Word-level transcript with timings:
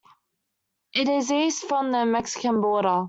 It 0.95 1.07
is 1.07 1.31
east 1.31 1.65
from 1.69 1.91
the 1.91 2.07
Mexican 2.07 2.59
border. 2.59 2.99